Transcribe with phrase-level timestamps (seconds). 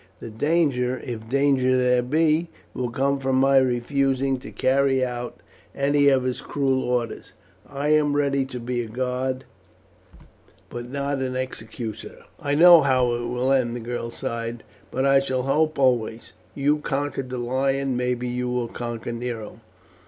[0.19, 5.39] The danger, if danger there be, will come from my refusing to carry out
[5.75, 7.33] any of his cruel orders.
[7.69, 9.43] I am ready to be a guard,
[10.71, 15.19] but not an executioner." "I know how it will end," the girl sighed; "but I
[15.19, 16.33] shall hope always.
[16.55, 19.59] You conquered the lion, maybe you will conquer Nero."